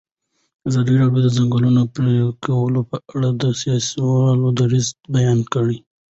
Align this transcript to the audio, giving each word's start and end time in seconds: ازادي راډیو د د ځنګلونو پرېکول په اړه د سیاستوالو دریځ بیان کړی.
ازادي 0.69 0.93
راډیو 1.01 1.21
د 1.23 1.25
د 1.25 1.27
ځنګلونو 1.37 1.81
پرېکول 1.95 2.73
په 2.89 2.97
اړه 3.13 3.29
د 3.41 3.43
سیاستوالو 3.61 4.47
دریځ 4.59 4.87
بیان 5.15 5.39
کړی. 5.53 5.77